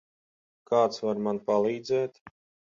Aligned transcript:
Kāds 0.71 0.97
var 1.05 1.23
man 1.29 1.43
palīdzēt? 1.53 2.21